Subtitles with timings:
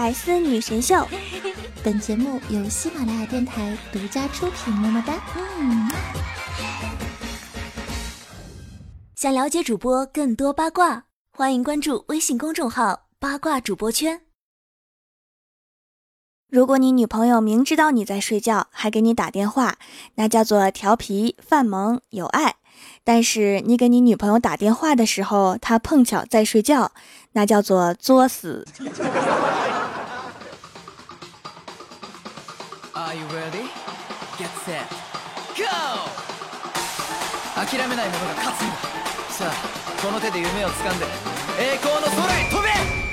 [0.00, 1.06] 百思女神秀，
[1.84, 4.72] 本节目由喜马拉雅电台独家出品。
[4.72, 5.22] 么么哒！
[5.58, 5.90] 嗯。
[9.14, 14.22] 想了解主播更多八卦，欢迎关注微信公众号“八卦主播圈”。
[16.48, 19.76] 如果你女朋友明知道你在睡觉还给你打电话，
[20.14, 22.52] 那叫做调皮、犯萌、有爱；
[23.04, 26.92] 但是你给你女朋友打电话的时候，她碰巧在睡觉，
[27.32, 28.66] 那叫做作死。
[34.70, 34.86] Get set,
[35.58, 35.66] go!
[37.56, 38.76] 諦めない者が勝つんだ。
[39.30, 39.52] さあ、
[40.00, 41.06] この手で夢をつかんで、
[41.58, 43.09] 栄光の空へ飛べ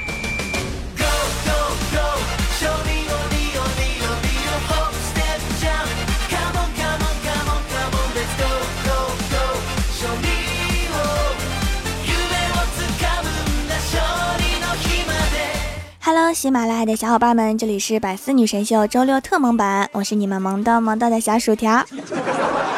[16.38, 21.84] 喜马拉雅的小伙伴们，这里是百思女神秀周六特萌版，我是你们萌到萌到的小薯条。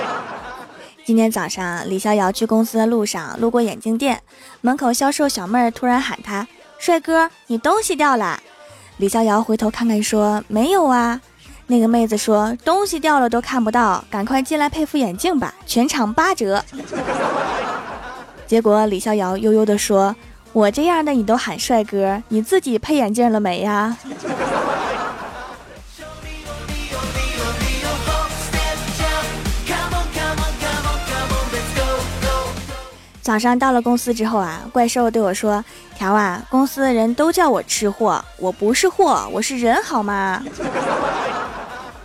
[1.03, 4.21] 今天早上，李逍遥去公司的路上，路过眼镜店
[4.61, 6.47] 门口，销售小妹儿突然喊他
[6.79, 8.39] ：“帅哥，你东西掉了。”
[8.95, 11.19] 李逍遥回头看看，说：“没有啊。”
[11.67, 16.63] 那个妹子说：“东西掉了都看不到，赶快进来配副眼镜吧，全场八折。”
[18.47, 20.15] 结果李逍遥悠悠地说。
[20.51, 23.97] 我这样的你都喊帅哥，你自己配眼镜了没呀？
[33.21, 35.63] 早上到了公司之后啊，怪兽对我说
[35.95, 40.43] ：“条啊，公司的人都叫我吃货，我不是货，我是人，好吗？”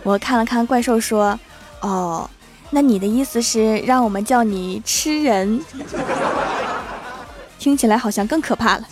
[0.03, 1.39] 我看了看怪兽说
[1.81, 2.29] ：“哦，
[2.69, 5.59] 那你的意思是让我们叫你吃人？”
[7.65, 8.87] 听起来好像更可怕了。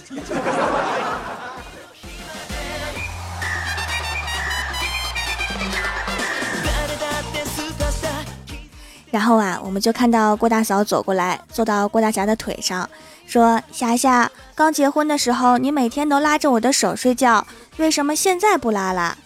[9.12, 12.90] 然后啊，我们就看到郭大嫂走过来，坐到郭大侠的腿上，
[13.28, 17.46] 说：“霞霞，刚结婚的时候你每天都拉着我的手睡觉，
[17.78, 19.20] 为什么现在不拉了？”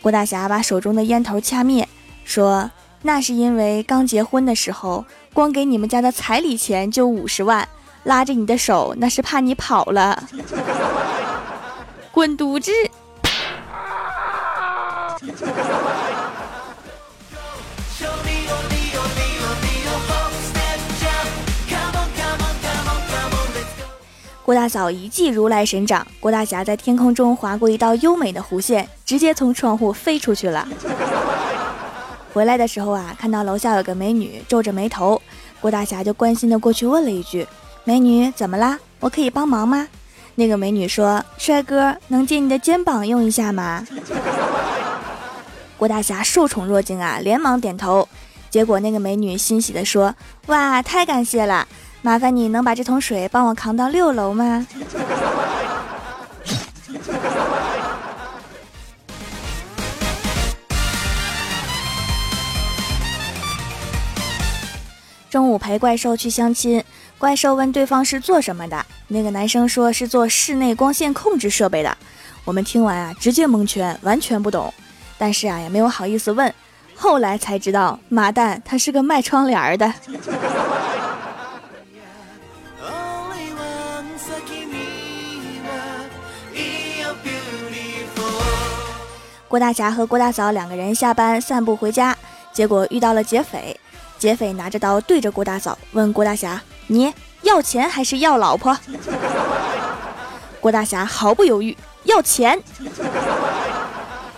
[0.00, 1.88] 郭大侠把手中的烟头掐灭，
[2.24, 2.70] 说
[3.02, 7.68] ：“那是因为刚结婚的时候，光给你们家的彩礼钱就五十万。”
[8.04, 10.22] 拉着你的手，那是怕你跑了。
[12.12, 12.70] 滚犊子！
[24.44, 30.68] 郭大嫂一记如来神掌，郭大侠在天空中划过一道优美的弧线，直接从窗户飞出去了。
[32.34, 35.20] 回来的时候啊，看到楼下有个美女皱着眉头，
[35.62, 37.46] 郭大侠就关心的过去问了一句。
[37.86, 38.78] 美女，怎么啦？
[38.98, 39.86] 我可以帮忙吗？
[40.36, 43.86] 那个美女说：“帅哥，能借你的肩膀用一下吗？”
[45.76, 48.08] 郭大侠受宠若惊啊，连忙点头。
[48.48, 50.14] 结果那个美女欣喜地说
[50.48, 51.68] ：“哇，太感谢了！
[52.00, 54.66] 麻烦你能把这桶水帮我扛到六楼吗？”
[65.28, 66.82] 中午陪怪兽去相亲。
[67.24, 71.96] 怪兽问对方是做什么的，那个男生说是做室内光线控制设备的。
[72.44, 74.70] 我们听完啊，直接蒙圈，完全不懂。
[75.16, 76.54] 但是啊，也没有好意思问。
[76.94, 79.90] 后来才知道，妈蛋，他是个卖窗帘的。
[89.48, 92.14] 郭大侠和郭大嫂两个人下班散步回家，
[92.52, 93.80] 结果遇到了劫匪。
[94.18, 96.60] 劫匪拿着刀对着郭大嫂问郭大侠。
[96.86, 97.12] 你
[97.42, 98.76] 要钱还是要老婆？
[100.60, 102.58] 郭大侠毫不犹豫，要钱。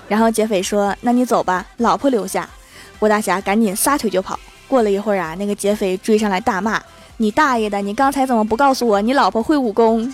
[0.08, 2.48] 然后劫匪说：“那你走吧，老婆留下。”
[2.98, 4.38] 郭大侠赶紧撒腿就跑。
[4.68, 6.80] 过了一会儿啊，那个劫匪追上来大骂
[7.18, 7.80] ：“你大爷的！
[7.80, 10.12] 你刚才怎么不告诉我你老婆会武功？”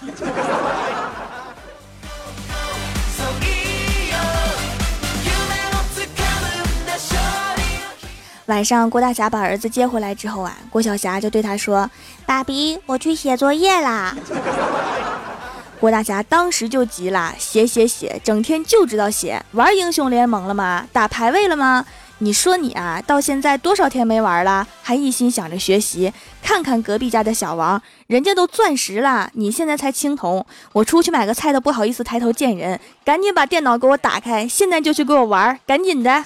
[8.46, 11.88] 晚上，郭大侠把儿子接回来之后啊，郭小霞就对他说
[12.26, 14.16] ：“爸比，我去写作业啦。
[15.78, 20.86] ”郭大侠当时就急了：“写写写，整天就知道写，玩英雄联盟了吗？
[20.92, 21.84] 打排位了吗？
[22.18, 26.12] 你说你啊，到现在多少天没玩了，还一心想着学习？
[26.42, 30.44] 看看隔壁家的小王，人家都钻石了，你现在才青铜。
[30.72, 36.24] 我出去买个菜都不好意思抬头见人，赶紧把电脑给我打开，现在就去给我玩，赶紧的。”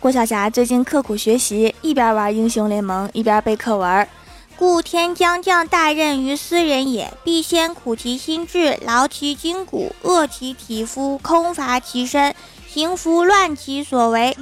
[0.00, 4.08] 郭晓霞最近刻苦学习，一边玩英雄联盟一边背课文。
[4.56, 12.34] 故天将降大任于斯人也，必先苦其心志，劳其筋骨，饿其体肤，空乏其身，
[12.66, 14.36] 行拂乱其所为。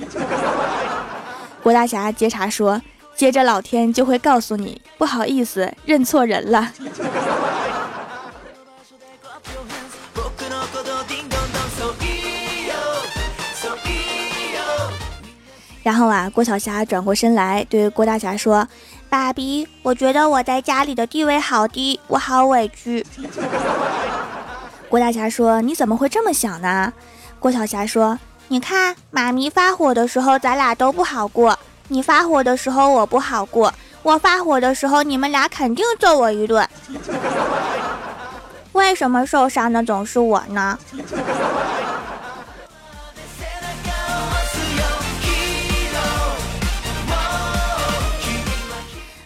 [1.63, 2.81] 郭大侠接茬说
[3.17, 6.73] ：“接着老天就会告诉你，不好意思，认错人了。”
[15.85, 18.67] 然后啊，郭晓霞转过身来对郭大侠说
[19.11, 23.05] ：“爸比，我觉得我在家里的地位好低，我好委屈。
[24.89, 26.91] ”郭大侠说：“你怎么会这么想呢？”
[27.39, 31.55] 郭晓霞说：“你看，妈咪发火的时候，咱俩都不好过；
[31.89, 33.71] 你发火的时候，我不好过；
[34.03, 36.67] 我发火的时候，你们俩肯定揍我一顿。
[38.73, 40.79] 为什么受伤的总是我呢？”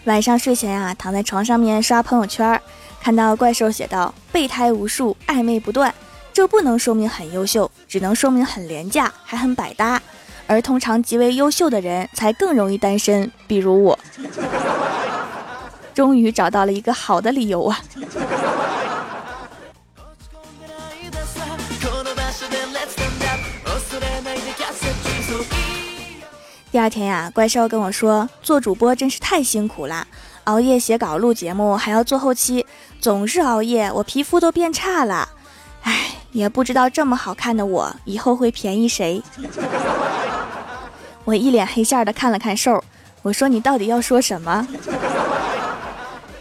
[0.08, 2.58] 晚上睡前啊，躺在床上面刷朋友圈，
[2.98, 5.94] 看到怪兽写道：“备胎无数，暧昧不断。”
[6.32, 10.00] 这不能说明很优秀，只能说明很廉价，还很百搭。
[10.46, 13.98] 而通常极为优秀的人才更容易单身，比如我。
[15.92, 17.78] 终于找到了一个好的理由啊！
[26.70, 30.06] 第二天呀，怪兽跟我说，做主播真是太辛苦了，
[30.44, 32.66] 熬夜写稿、录节目，还要做后期，
[33.00, 35.30] 总是熬夜，我皮肤都变差了。
[35.82, 39.22] 唉，也不知道这么好看的我以后会便宜谁。
[41.24, 42.84] 我一脸黑线的看了看兽，
[43.22, 44.68] 我说你到底要说什么？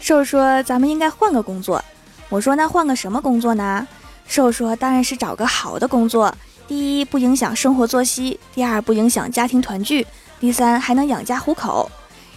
[0.01, 1.81] 兽说咱们应该换个工作。
[2.27, 3.87] 我说那换个什么工作呢？
[4.27, 6.35] 兽说当然是找个好的工作。
[6.67, 10.03] 第一，不影响生活作息；第二，不影响家庭团聚；
[10.37, 11.89] 第三，还能养家糊口。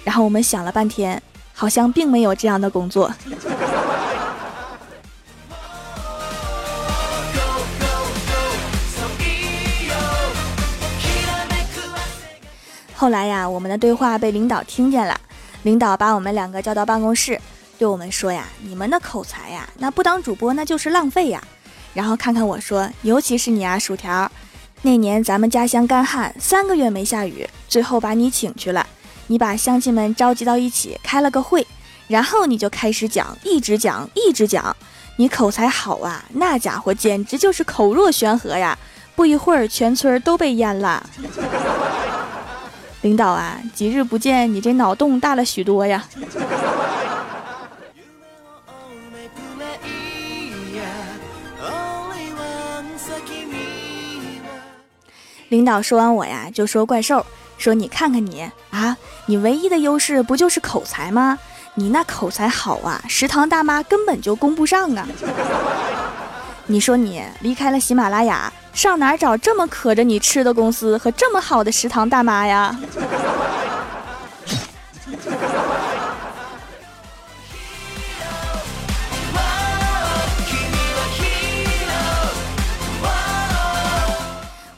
[0.04, 1.20] 然后我们想了半天，
[1.52, 3.12] 好像并没有这样的工作。
[12.94, 15.20] 后来呀，我们的对话被领导听见了，
[15.64, 17.40] 领导把我们两个叫到办公室，
[17.78, 21.42] 对我们说呀：“你们的口才呀，那不当主播那就是浪费呀。”
[21.94, 24.30] 然后看看我说，尤其是你啊，薯条。
[24.82, 28.86] 那年咱们家乡干旱，三个月没下雨，最后把你请去了。
[29.26, 31.66] 你把乡亲们召集到一起，开了个会，
[32.08, 34.74] 然后你就开始讲，一直讲，一直讲。
[35.16, 38.78] 你口才好啊，那家伙简直就是口若悬河呀！
[39.14, 41.04] 不一会儿，全村都被淹了。
[43.02, 46.02] 领导啊，几日不见，你这脑洞大了许多呀。
[55.50, 57.26] 领导说完我呀，就说怪兽，
[57.58, 61.36] 说你看看你啊，你唯一的优势不就是口才吗？
[61.74, 65.06] 你那口才好啊，食堂大妈根本就供不上啊。
[66.66, 72.78] 你说你离开了喜马拉雅，上哪找这么可着你吃的公司和这么好的食堂大妈呀？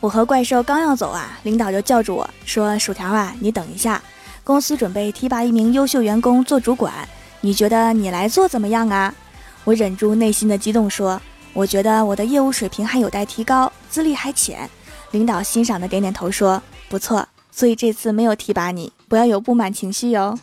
[0.02, 4.02] 我和怪兽刚要走啊，领导就叫住我说：“薯条啊，你等一下，
[4.42, 6.92] 公司准备提拔一名优秀员工做主管，
[7.40, 9.14] 你觉得你来做怎么样啊？”
[9.62, 11.22] 我忍住内心的激动说
[11.54, 14.68] ：“我觉得我的业务水平还有待提高，资历还浅。”
[15.12, 20.36] 领导欣赏的点点头说：“不错，所以这次没有提拔你，不要有不满情绪哟。”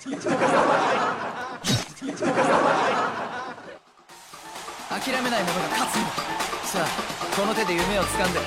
[7.37, 8.41] この手で夢を掴んで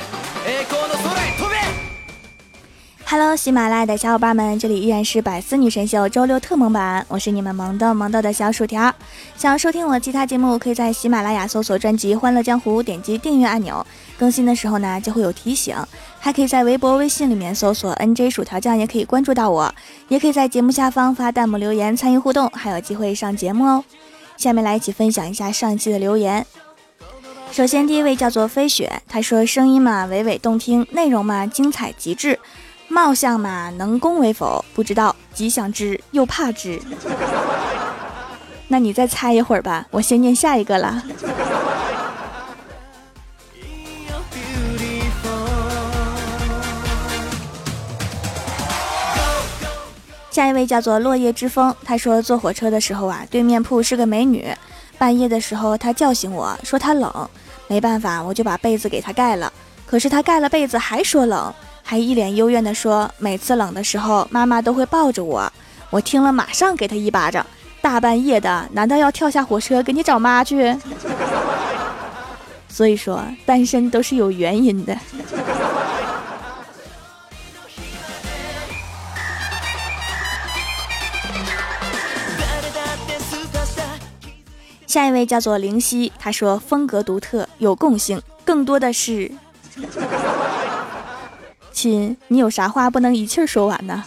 [0.46, 1.58] 栄光の空へ飛べ！
[3.10, 8.94] Hello，喜马拉雅的小伙伴们，这里依然是百思女神秀周六特萌版，我是你们萌豆萌豆的小薯条。
[9.38, 13.86] 想要收听我其他节目，可以在喜马拉雅搜索专辑《欢乐江湖》，点击订阅按钮，
[14.20, 15.74] 更新的时候呢就会有提醒。
[16.20, 19.74] 还可以在微博、微信里面搜索 NJ 薯条酱，也可以关注到我，
[20.10, 23.84] 也可以在节目下方发弹幕留言参与互动，还有机会上节目哦。
[24.36, 26.46] 下面来一起分享一下上一期的留言。
[27.53, 32.35] 首先，第一位叫做飞雪，他说：“声音嘛，娓娓动听；内容嘛，精彩极致；
[32.89, 34.65] 貌相嘛，能攻为否？
[34.73, 36.81] 不知道，极想知，又怕知。
[38.69, 41.03] 那你再猜一会儿吧，我先念下一个了。
[50.31, 54.51] 下一位叫做落叶之风，他说坐火车的时候啊，对面铺是个美女，
[55.03, 57.29] 半夜的时候他叫醒我说他冷。”
[57.67, 59.53] 没办法，我就把被子给他盖了。
[59.85, 65.53] 可是他盖了被子还说冷，还一脸幽怨地说：“每次冷的时候，妈妈都会抱着我。”
[65.91, 67.45] 我听了，马上给他一巴掌。
[67.81, 70.73] 大半夜的，难道要跳下火车给你找妈去？
[72.69, 74.97] 所以说，单身都是有原因的。
[84.93, 89.33] 下一位叫做灵犀，他说风格独特，有共性，更多的是，
[91.73, 94.05] 亲，你有啥话不能一气说完呢？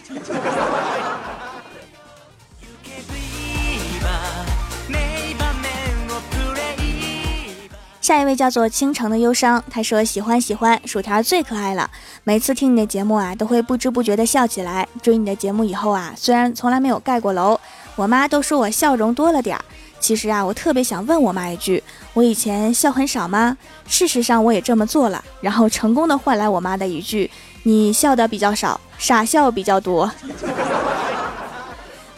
[7.99, 11.89] 下一位叫做倾城的忧伤，他说喜欢喜欢，薯条最可爱了，
[12.23, 14.87] 每次听你的节目啊，都会不知不觉的笑起来。
[15.01, 17.59] 追你的节目以后啊，虽然从来没有盖过楼，
[17.95, 19.65] 我妈都说我笑容多了点儿。
[19.99, 21.83] 其实啊，我特别想问我妈一句：
[22.13, 23.57] 我以前笑很少吗？
[23.87, 27.29] 事实上，我也这么做了，然后成功的换来我妈的一句：
[27.63, 30.11] 你笑的比较少，傻笑比较多。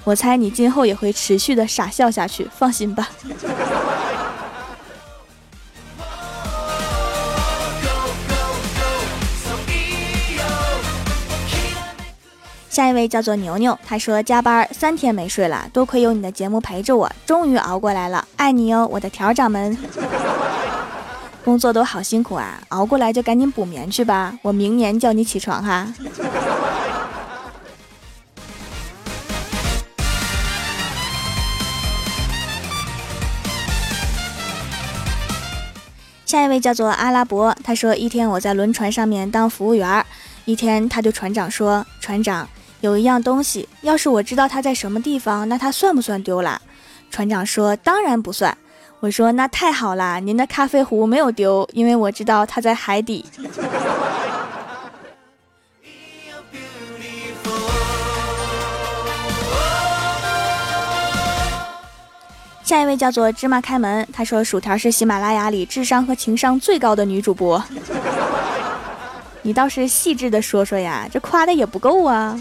[0.03, 3.09] 我猜你今后也会持续的傻笑下去，放心吧。
[12.77, 19.75] 下一位叫做牛牛，他说加班三天没睡了，多亏有你的节目陪着我，终于熬过来了，爱你哟，我的条掌们。
[21.43, 25.91] 工作都好辛苦啊，熬过来就赶紧补眠去吧，我明年叫你起床哈。
[36.27, 40.05] 下一位叫做阿拉伯，他说一天我在轮船上面当服务员，
[40.45, 42.47] 一天他对船长说，船长。
[42.81, 46.61] 有一样东西，要是我知道它在什么地方，那它算不算丢了？
[47.09, 48.55] 船长说：“当然不算。”
[48.99, 53.25] 我说：“那太好了，您的咖啡壶没有丢，因为我知道它在海底。”
[62.63, 67.63] 下一位叫做芝麻开门，他说：“薯条是喜马拉雅里智商和情商最高的女主播。”
[69.47, 72.37] 你倒是细致的说说呀，这夸的也不够啊。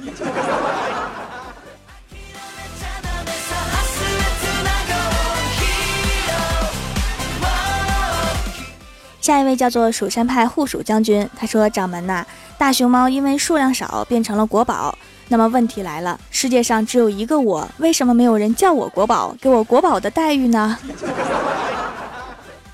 [9.21, 12.27] 下一位叫做蜀山派护蜀将军，他说：“掌门呐，
[12.59, 14.99] 大熊猫因为数量少变成了国宝。
[15.29, 20.77] 那么问题来了，世界上只有一个我，为什么没有人叫我国宝，给我国宝的待遇呢？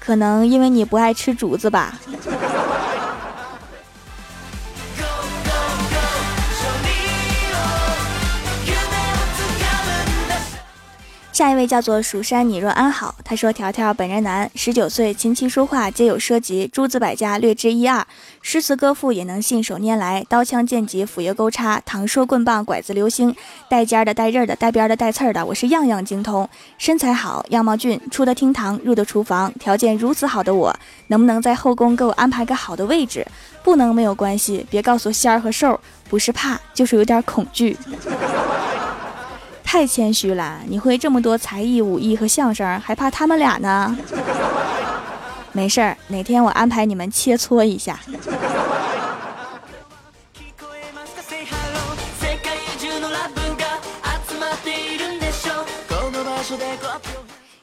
[0.00, 2.00] 可能因为你不爱吃竹子吧。”
[11.32, 13.14] 下一位叫做蜀山，你若安好。
[13.24, 18.06] 他说：“条条本人男，十九岁，琴棋书画皆有涉及，诸子百家略知一二，
[18.42, 23.34] 诗词歌赋也能信手拈来，刀枪剑戟斧钺钩叉，唐说棍棒拐子流星，
[23.66, 26.46] 带尖的带刃的带边的带刺儿的，我是样样精通。
[26.76, 33.26] 身材好，样貌俊，出得厅堂，入得厨房，条件如此好的我，能不能在后宫给我安排个好的位置？
[33.64, 37.74] 不能没有关系，别告诉仙儿和兽，不是怕，就是有点恐惧。”
[39.72, 43.96] 太谦虚了，你会这么多才艺、武艺和相声，还怕他们俩呢？
[45.52, 47.98] 没事儿，哪天我安排你们切磋一下。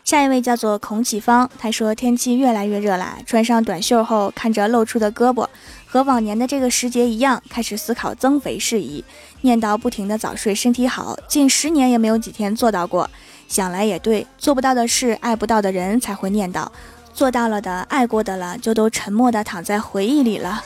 [0.04, 5.46] 下一位叫做孔启芳，他说天气越来越热了，穿上短袖后，看着露出的胳膊，
[5.92, 9.04] 和往年的这个时节一样，开始思考增肥事宜，
[9.42, 13.10] 念叨不停的早睡身体好，近十年也没有几天做到过。
[13.48, 16.68] 想来也对，做不到的事，爱不到的人才会念叨；
[17.12, 20.64] 做到了的，爱过的了，就都沉默的躺在回忆里了。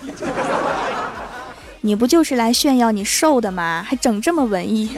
[1.79, 3.81] 你不就是来炫耀你瘦的吗？
[3.87, 4.97] 还整这么文艺？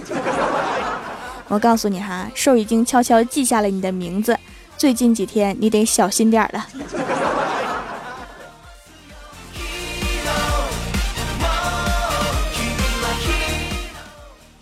[1.48, 4.36] 我告诉你哈，瘦已经悄悄记下了你的名字，
[4.76, 6.66] 最近几天你得小心点儿了。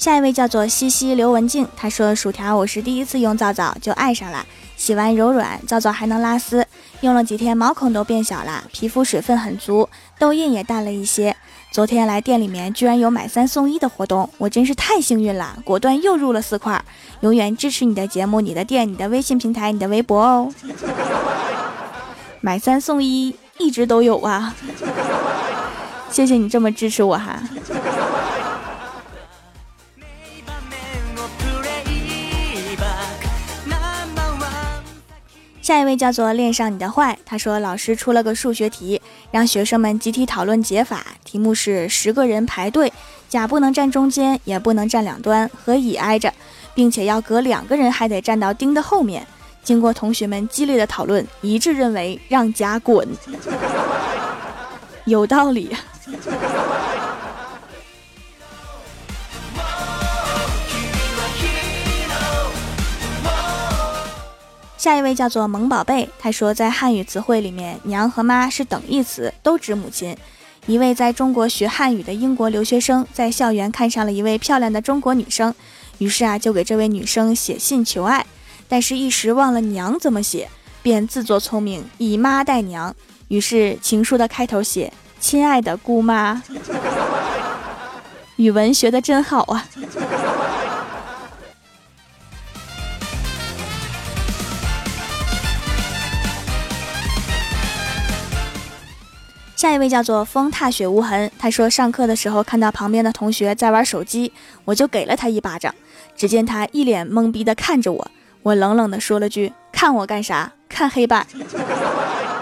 [0.03, 4.45] 下一位叫做西西刘文静，他说：“薯条，我是第一次用皂皂就爱上了，
[4.75, 6.67] 洗完柔软，皂皂还能拉丝，
[6.99, 9.87] 用了几天毛孔都变小了，皮肤水分很足，
[10.19, 11.33] 痘印也淡了一些。”
[11.71, 16.83] 昨天来店里面，居然有买三送一的活动，我真是太幸运了，果断又入了四块。
[17.21, 20.53] 永远支持你的节目、你的店、你的微信平台、你的微博哦。
[22.41, 24.53] 买三送一一直都有啊，
[26.11, 27.41] 谢谢你这么支持我哈。
[35.63, 39.01] 下一位叫做恋上你的坏，他说老师出了个数学题。
[39.31, 41.05] 让学生们集体讨论解法。
[41.23, 42.91] 题目是十个人排队，
[43.29, 46.33] 甲不能站中间，也不能站两端，和乙挨着，
[46.75, 49.25] 并且要隔两个人还得站到丁的后面。
[49.63, 53.07] 经过同学们激烈的讨论，一致认为让甲滚。
[55.05, 55.73] 有道理。
[64.83, 70.13] 下一位叫做萌宝贝，他说在汉语词汇里面，娘和妈是等义词，都指母亲。
[70.65, 75.55] 一位在中国学汉语的英国留学生在校园看上了一位漂亮的中国女生，
[75.99, 78.25] 于是啊就给这位女生写信求爱，
[78.67, 80.49] 但是一时忘了娘怎么写，
[80.81, 82.93] 便自作聪明以妈代娘，
[83.29, 86.43] 于是情书的开头写“亲爱的姑妈”。
[88.35, 89.65] 语文学的真好啊！
[99.63, 104.29] 下一位叫做风踏雪无痕，他说上课的时候看到旁边的同学在玩手机，
[104.65, 105.73] 我就给了他一巴掌。
[106.17, 108.05] 只见他一脸懵逼的看着我，
[108.41, 110.51] 我冷冷的说了句：“看我干啥？
[110.67, 111.25] 看黑板。”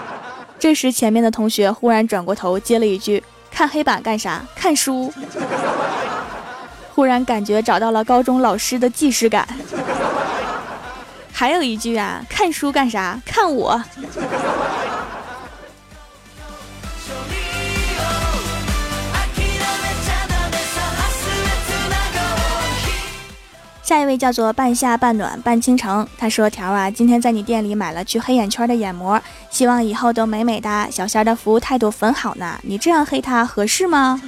[0.58, 4.44] 这时前面的同学忽然转过头接了一句：“看黑板干啥？
[4.56, 5.12] 看书。”
[6.92, 9.46] 忽然感觉找到了高中老师的既视感。
[11.32, 13.16] 还有一句啊，看书干啥？
[13.24, 13.80] 看我。
[23.92, 29.20] 下一位叫做半夏半暖半倾城，他说：“条啊，今天在你店里买了去黑眼圈的眼膜，
[29.50, 30.88] 希望以后都美美哒。
[30.90, 34.18] 小仙的服务态度很好呢，你这样黑他合适吗？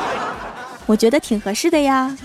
[0.86, 2.16] 我觉得挺合适的呀。”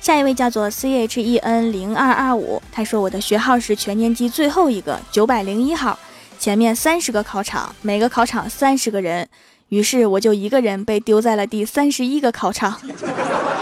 [0.00, 5.98] 下一位叫做 C H E N 零二二五，他说：“我的学号是全年级最后一个九百零一号。”
[6.38, 9.28] 前面三十个考场，每个考场三十个人，
[9.70, 12.80] 于是我就一个人被丢在了第三十一个考场，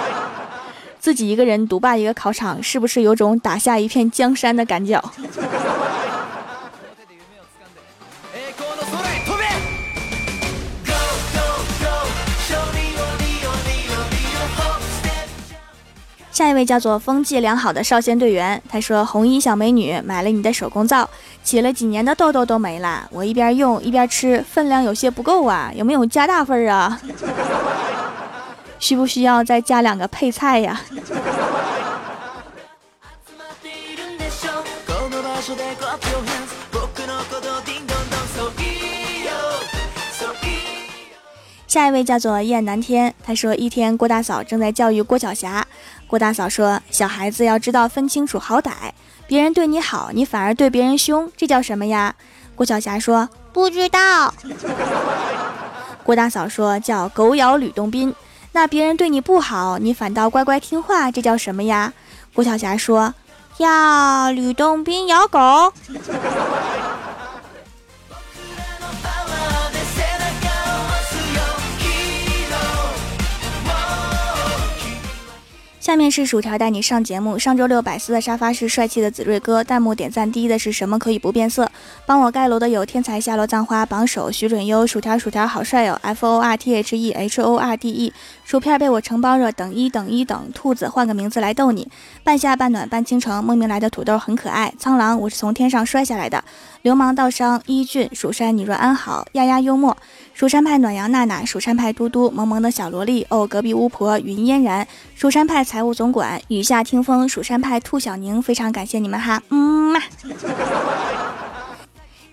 [1.01, 5.03] 自己一个人独霸一个考场，是不是有种打下一片江山的感觉？
[16.31, 21.09] 下一位叫做风气良好的少先队员，他说：“红衣小美女买了你的手工皂，
[21.47, 23.09] 起了几年的痘痘都没了。
[23.13, 27.01] 我一边用一边吃，分量有些不够啊，有没有加大份啊？
[28.81, 30.81] 需不需要再加两个配菜呀？”
[41.69, 45.65] 下一位叫做燕南天，他说：“一天，郭大嫂正在教育郭晓霞。
[46.07, 48.71] 郭大嫂说：‘小孩子要知道分清楚好歹，
[49.27, 52.15] 别人对你好，你反而对别人凶，这叫什么呀？’
[52.55, 54.33] 郭晓霞说：‘不知道。’
[56.05, 58.15] 郭大嫂说：‘叫狗咬吕洞宾。’
[58.53, 61.93] 那别人对你不好，你反倒乖乖听话，这叫什么呀？
[62.33, 63.13] 郭晓霞说
[63.59, 65.73] ：‘呀，吕洞宾咬狗。’”
[76.07, 77.37] 面是薯条带你上节目。
[77.37, 81.69] 上周六百思的沙发是帅气的子睿哥，弹幕点赞第一的是什么可以不变色？
[82.07, 88.13] 帮我盖楼的有天才下落葬花榜首徐准优，薯条薯条好帅哦！F O R T H E H O R D E，
[88.45, 91.89] 薯片被我承包热，等一等一等，兔子换个名字来逗你，
[92.23, 96.45] 半夏半暖半倾城，莫名来的土豆很可爱，苍狼我是从天上摔下来的，
[96.87, 99.97] 流氓道商一俊，蜀山你若安好，丫丫幽默。
[100.35, 109.59] 蜀山派暖阳娜娜，蜀山派嘟嘟，萌萌的小萝莉哦，隔壁巫婆云嫣然，蜀山派财务总管雨下听风，蜀山派兔小宁，非常感谢你们哈，嗯
[109.93, 110.01] 嘛。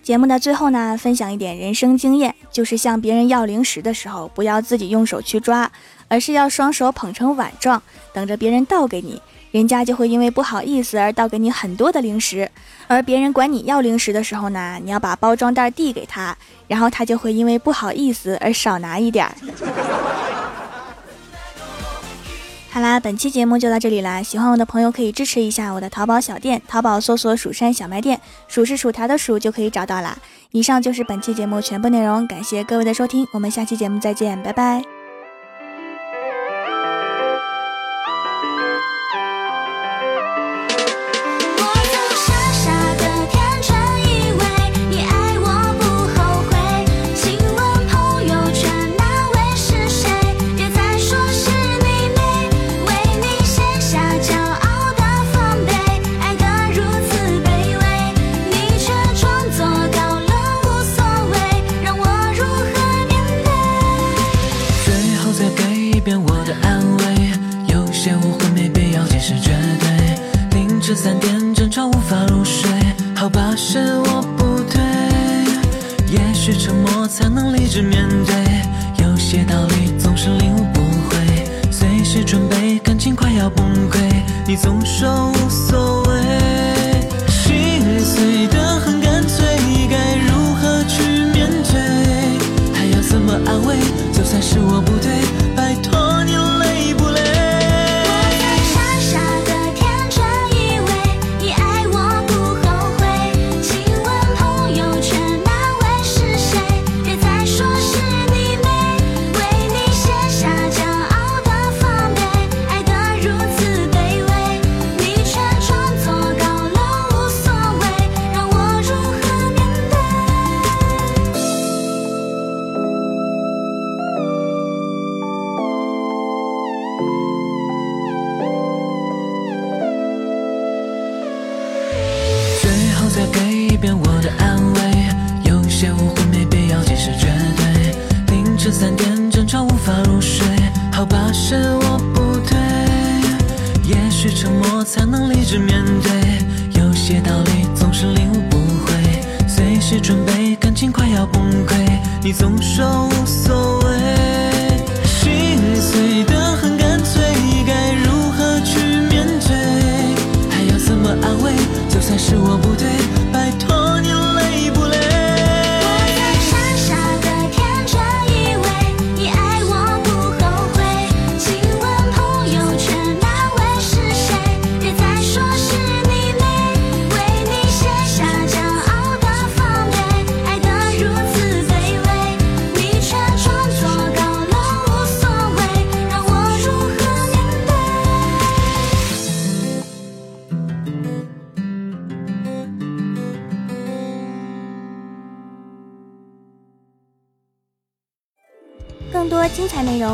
[0.04, 5.68] 节目的最后呢，分享一点人生经验，就是向别人要零食的时候，不要自己用手去抓，
[6.06, 9.20] 而是要双手捧成碗状，等着别人倒给你。
[9.54, 12.50] 人家就会因为不好意思而倒给你很多的零食，
[12.88, 16.36] 而别人管你要零食的时候呢，你要把包装袋递给他，
[16.66, 19.32] 然后他就会因为不好意思而少拿一点儿。
[22.68, 30.18] 好啦，本期节目就到这里啦，喜欢我的朋友可以支持一下我的淘宝小店，淘宝搜索“蜀山小卖店”，数是薯条的数就可以找到啦。
[30.50, 35.03] 以上就是本期节目全部内容，感谢各位的收听，我们下期节目再见，拜拜。
[70.86, 72.70] 这三点争吵无法入睡
[73.16, 74.82] 好吧是我不对。
[76.12, 81.72] 也许沉默才能理智面对有些道理总是领悟不会。
[81.72, 83.98] 随时准备感情快要崩溃
[84.46, 85.08] 你总说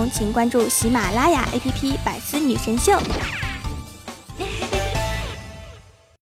[0.08, 2.92] 请关注喜马拉雅 app 百思女神秀。